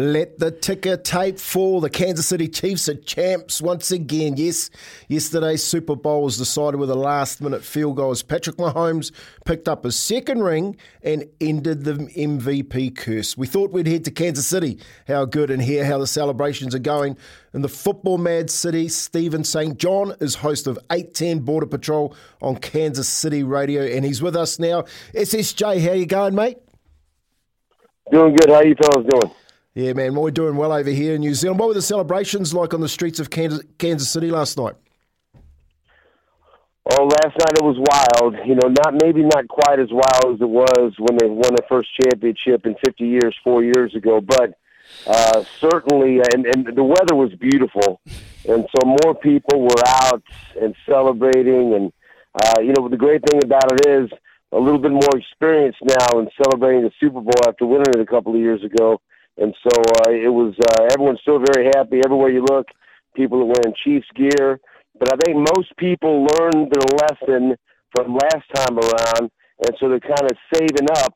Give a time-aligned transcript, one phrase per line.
[0.00, 1.82] Let the ticker tape fall.
[1.82, 4.38] The Kansas City Chiefs are champs once again.
[4.38, 4.70] Yes,
[5.08, 9.12] yesterday's Super Bowl was decided with a last minute field goal as Patrick Mahomes
[9.44, 13.36] picked up his second ring and ended the MVP curse.
[13.36, 14.78] We thought we'd head to Kansas City.
[15.06, 17.18] How good and hear how the celebrations are going.
[17.52, 19.76] In the football mad city, Stephen St.
[19.76, 24.58] John is host of 810 Border Patrol on Kansas City Radio, and he's with us
[24.58, 24.84] now.
[25.14, 26.56] SSJ, how you going, mate?
[28.10, 28.48] Doing good.
[28.48, 29.34] How you fellas doing?
[29.74, 31.60] Yeah, man, we're doing well over here in New Zealand.
[31.60, 34.74] What were the celebrations like on the streets of Kansas, Kansas City last night?
[36.92, 38.34] Oh, last night it was wild.
[38.44, 41.68] You know, not maybe not quite as wild as it was when they won their
[41.68, 44.58] first championship in 50 years, four years ago, but
[45.06, 48.00] uh, certainly, and, and the weather was beautiful,
[48.48, 50.22] and so more people were out
[50.60, 51.74] and celebrating.
[51.74, 51.92] And
[52.34, 54.10] uh, you know, the great thing about it is
[54.50, 58.06] a little bit more experience now in celebrating the Super Bowl after winning it a
[58.06, 59.00] couple of years ago.
[59.40, 59.72] And so
[60.04, 62.66] uh, it was uh, everyone's still very happy everywhere you look.
[63.16, 64.60] People are wearing Chiefs gear,
[64.98, 67.56] but I think most people learned their lesson
[67.96, 69.30] from last time around,
[69.64, 71.14] and so they're kind of saving up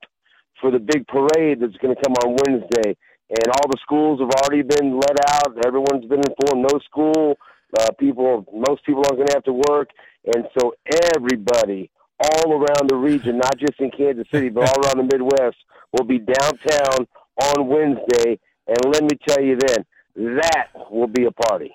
[0.61, 2.97] for the big parade that's going to come on Wednesday.
[3.29, 5.55] And all the schools have already been let out.
[5.67, 6.67] Everyone's been informed.
[6.73, 7.37] No school.
[7.79, 9.91] Uh, people, most people aren't going to have to work,
[10.33, 10.75] and so
[11.15, 15.57] everybody all around the region, not just in Kansas City, but all around the Midwest,
[15.93, 17.07] will be downtown
[17.41, 18.39] on Wednesday.
[18.67, 19.85] And let me tell you then,
[20.17, 21.75] that will be a party.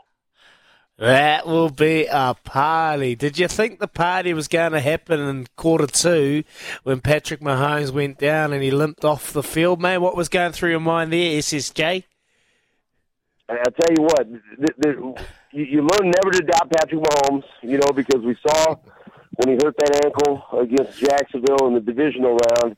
[0.97, 3.15] That will be a party.
[3.15, 6.43] Did you think the party was going to happen in quarter two
[6.83, 10.02] when Patrick Mahomes went down and he limped off the field, man?
[10.02, 12.03] What was going through your mind there, SSJ?
[13.47, 14.27] I'll tell you what,
[14.59, 18.75] the, the, you, you learn never to doubt Patrick Mahomes, you know, because we saw
[19.37, 22.75] when he hurt that ankle against Jacksonville in the divisional round,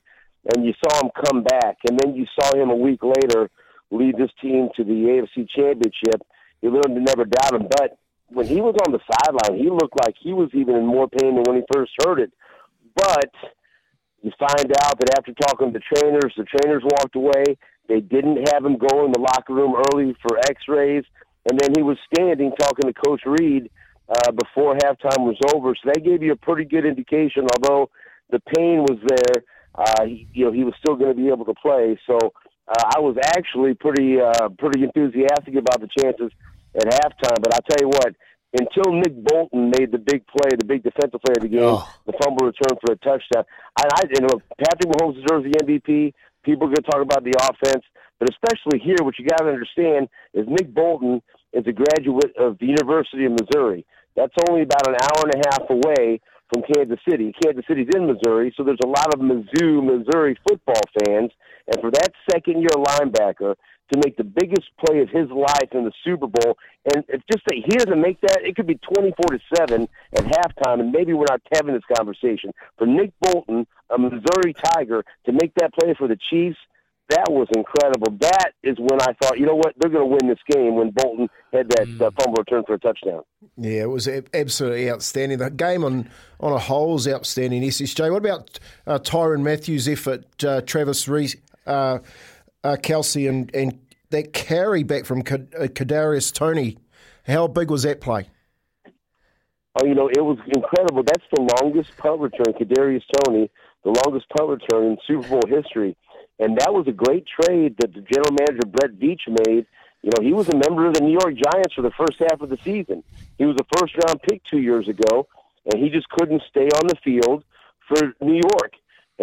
[0.53, 3.49] and you saw him come back, and then you saw him a week later
[3.91, 6.21] lead this team to the AFC Championship.
[6.61, 7.97] You learned to never doubt him, but
[8.29, 11.35] when he was on the sideline, he looked like he was even in more pain
[11.35, 12.31] than when he first heard it.
[12.95, 13.31] But
[14.21, 17.57] you find out that after talking to the trainers, the trainers walked away.
[17.89, 21.03] They didn't have him go in the locker room early for X-rays,
[21.49, 23.69] and then he was standing talking to Coach Reid
[24.07, 25.75] uh, before halftime was over.
[25.75, 27.47] So that gave you a pretty good indication.
[27.57, 27.89] Although
[28.29, 29.43] the pain was there,
[29.75, 31.99] uh, he, you know, he was still going to be able to play.
[32.07, 32.17] So
[32.67, 36.31] uh, I was actually pretty uh, pretty enthusiastic about the chances
[36.75, 37.41] at halftime.
[37.41, 38.15] But I'll tell you what,
[38.53, 41.87] until Nick Bolton made the big play, the big defensive play of the game, oh.
[42.05, 43.45] the fumble return for a touchdown.
[43.77, 46.13] I, I you know, Patrick Mahomes deserves the MVP.
[46.43, 47.85] People are going to talk about the offense,
[48.19, 51.21] but especially here, what you got to understand is Nick Bolton
[51.53, 53.85] is a graduate of the University of Missouri.
[54.15, 56.19] That's only about an hour and a half away
[56.51, 57.33] from Kansas City.
[57.43, 61.31] Kansas City's in Missouri, so there's a lot of Mizzou, Missouri football fans.
[61.67, 63.55] And for that second year linebacker
[63.93, 66.57] to make the biggest play of his life in the Super Bowl,
[66.93, 70.23] and if just say he doesn't make that, it could be 24 to 7 at
[70.23, 72.51] halftime, and maybe we're not having this conversation.
[72.77, 76.57] For Nick Bolton, a Missouri Tiger, to make that play for the Chiefs,
[77.11, 78.17] that was incredible.
[78.21, 80.91] That is when I thought, you know what, they're going to win this game when
[80.91, 82.01] Bolton had that mm.
[82.01, 83.21] uh, fumble return for a touchdown.
[83.57, 85.37] Yeah, it was absolutely outstanding.
[85.37, 88.11] The game on, on a whole is outstanding, SSJ.
[88.11, 91.35] What about uh, Tyrann Mathieu's effort, uh, Travis Reese,
[91.67, 91.99] uh,
[92.63, 93.79] uh, Kelce, and, and
[94.11, 96.77] that carry back from uh, Kadarius Toney?
[97.27, 98.29] How big was that play?
[99.75, 101.03] Oh, you know, it was incredible.
[101.03, 103.49] That's the longest punt return, Kadarius Toney,
[103.83, 105.95] the longest punt return in Super Bowl history.
[106.39, 109.65] And that was a great trade that the general manager Brett Veach made.
[110.01, 112.41] You know, he was a member of the New York Giants for the first half
[112.41, 113.03] of the season.
[113.37, 115.27] He was a first round pick two years ago,
[115.71, 117.43] and he just couldn't stay on the field
[117.87, 118.73] for New York.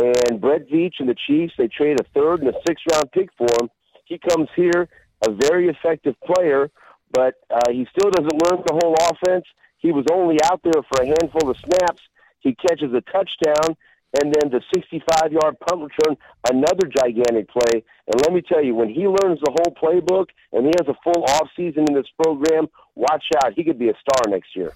[0.01, 3.31] And Brett Veach and the Chiefs, they trade a third and a sixth round pick
[3.37, 3.69] for him.
[4.05, 4.89] He comes here,
[5.27, 6.71] a very effective player,
[7.11, 9.45] but uh, he still doesn't learn the whole offense.
[9.79, 12.03] He was only out there for a handful of snaps.
[12.41, 13.77] He catches a touchdown,
[14.15, 16.17] and then the 65 yard punt return,
[16.51, 17.85] another gigantic play.
[18.07, 20.99] And let me tell you, when he learns the whole playbook and he has a
[21.05, 23.53] full off season in this program, watch out.
[23.55, 24.73] He could be a star next year.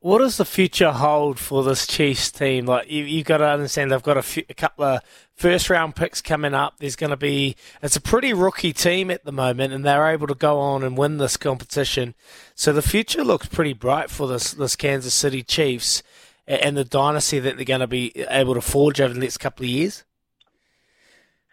[0.00, 2.64] What does the future hold for this Chiefs team?
[2.64, 5.02] Like you, you've got to understand, they've got a, few, a couple of
[5.34, 6.76] first round picks coming up.
[6.78, 10.26] There's going to be it's a pretty rookie team at the moment, and they're able
[10.28, 12.14] to go on and win this competition.
[12.54, 16.02] So the future looks pretty bright for this this Kansas City Chiefs
[16.46, 19.64] and the dynasty that they're going to be able to forge over the next couple
[19.64, 20.04] of years?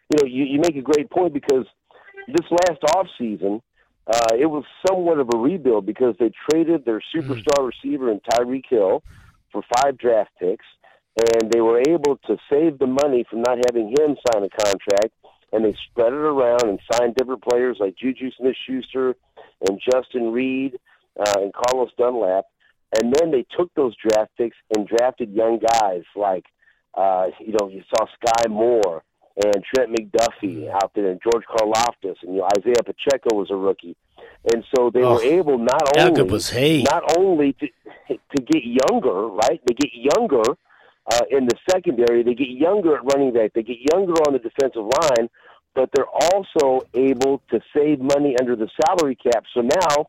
[0.10, 1.66] You know, you, you make a great point because
[2.28, 3.62] this last off season,
[4.08, 7.72] uh, it was somewhat of a rebuild because they traded their superstar mm.
[7.72, 9.04] receiver in Tyreek Hill
[9.52, 10.66] for five draft picks,
[11.18, 15.14] and they were able to save the money from not having him sign a contract
[15.52, 19.16] and they spread it around and signed different players like Juju Smith-Schuster
[19.68, 20.80] and Justin Reid
[21.20, 22.46] uh, and Carlos Dunlap,
[23.00, 26.46] and then they took those draft picks and drafted young guys like,
[26.96, 29.04] uh, you know, you saw Skyy Moore
[29.44, 30.74] and Trent McDuffie Mm.
[30.76, 33.96] out there, and George Karlaftis, and you know, Isaiah Pacheco was a rookie,
[34.54, 36.54] and so they Oh, were able not only was
[36.84, 37.68] not only to
[38.10, 39.62] to get younger, right?
[39.66, 40.44] They get younger
[41.12, 42.24] uh, in the secondary.
[42.24, 43.54] They get younger at running back.
[43.54, 45.30] They get younger on the defensive line,
[45.74, 49.46] but they're also able to save money under the salary cap.
[49.54, 50.08] So now,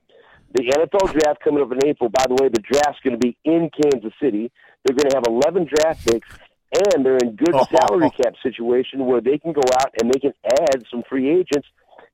[0.54, 2.08] the NFL draft coming up in April.
[2.10, 4.50] By the way, the draft's going to be in Kansas City.
[4.84, 6.28] They're going to have 11 draft picks,
[6.94, 7.66] and they're in good Oh.
[7.74, 11.68] salary cap situation where they can go out and they can add some free agents.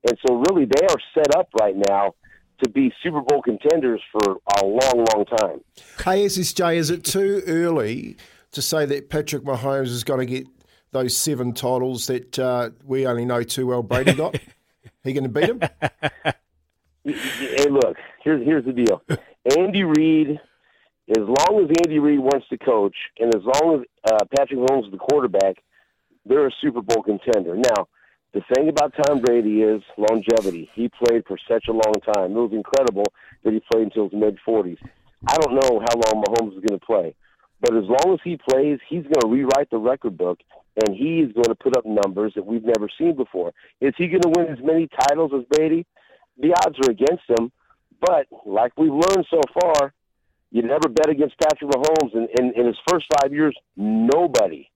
[0.09, 2.15] And so, really, they are set up right now
[2.63, 5.61] to be Super Bowl contenders for a long, long time.
[6.05, 8.17] Hey, SSJ, is it too early
[8.53, 10.47] to say that Patrick Mahomes is going to get
[10.91, 14.37] those seven titles that uh, we only know too well Brady got?
[15.05, 15.61] he going to beat him?
[17.15, 19.03] Hey, look, here's here's the deal.
[19.59, 20.41] Andy Reid,
[21.11, 24.87] as long as Andy Reid wants to coach, and as long as uh, Patrick Mahomes
[24.87, 25.57] is the quarterback,
[26.27, 27.57] they're a Super Bowl contender.
[27.57, 27.89] Now,
[28.35, 30.71] the thing about Tom Brady is longevity.
[30.75, 32.33] He played for such a long time.
[32.33, 33.05] It was incredible
[33.43, 34.79] that he played until his mid 40s.
[35.27, 37.15] I don't know how long Mahomes is going to play,
[37.61, 40.41] but as long as he plays, he's going to rewrite the record book,
[40.87, 43.53] and he is going to put up numbers that we've never seen before.
[43.81, 45.87] Is he going to win as many titles as Brady?
[46.39, 47.51] The odds are against him,
[48.01, 49.93] but like we've learned so far,
[50.51, 52.15] you never bet against Patrick Mahomes.
[52.15, 54.71] And in, in his first five years, nobody,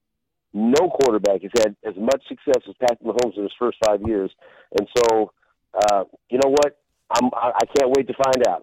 [0.53, 4.31] no quarterback has had as much success as Patrick Mahomes in his first five years.
[4.79, 5.33] And so,
[5.75, 6.79] uh, you know what?
[7.15, 8.63] I'm, I I can't wait to find out.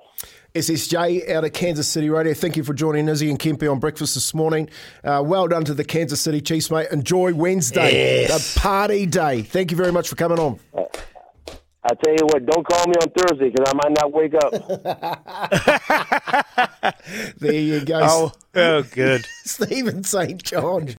[0.55, 2.33] SSJ out of Kansas City Radio.
[2.33, 4.69] Thank you for joining Izzy and Kempe on breakfast this morning.
[5.03, 6.87] Uh, well done to the Kansas City Chiefs, mate.
[6.91, 8.55] Enjoy Wednesday, Yes.
[8.55, 9.43] the party day.
[9.43, 10.59] Thank you very much for coming on.
[11.83, 14.53] I tell you what, don't call me on Thursday because I might not wake up.
[17.39, 19.25] There you go, Oh, oh, good.
[19.45, 20.43] Stephen St.
[20.43, 20.87] John.